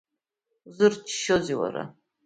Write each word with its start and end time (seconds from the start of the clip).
Узырыччозеи, 0.67 1.55
уара? 1.61 1.83